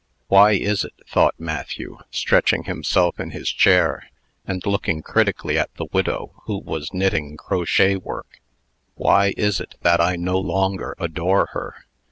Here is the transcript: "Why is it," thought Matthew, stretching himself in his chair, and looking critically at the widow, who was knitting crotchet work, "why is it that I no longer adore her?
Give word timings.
"Why 0.29 0.53
is 0.53 0.83
it," 0.83 0.95
thought 1.07 1.35
Matthew, 1.37 1.99
stretching 2.09 2.63
himself 2.63 3.19
in 3.19 3.29
his 3.29 3.49
chair, 3.51 4.09
and 4.47 4.65
looking 4.65 5.03
critically 5.03 5.59
at 5.59 5.71
the 5.75 5.85
widow, 5.93 6.31
who 6.45 6.57
was 6.57 6.91
knitting 6.91 7.37
crotchet 7.37 7.97
work, 7.99 8.39
"why 8.95 9.35
is 9.37 9.59
it 9.61 9.75
that 9.83 10.01
I 10.01 10.15
no 10.15 10.39
longer 10.39 10.95
adore 10.97 11.49
her? 11.51 11.85